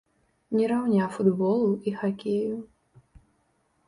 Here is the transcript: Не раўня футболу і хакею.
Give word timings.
Не 0.59 0.69
раўня 0.69 1.09
футболу 1.17 1.67
і 1.91 1.93
хакею. 1.99 2.57